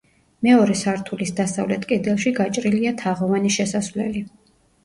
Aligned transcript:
მეორე 0.45 0.77
სართულის 0.79 1.33
დასავლეთ 1.41 1.85
კედელში 1.91 2.35
გაჭრილია 2.39 2.95
თაღოვანი 3.03 3.53
შესასვლელი. 3.61 4.27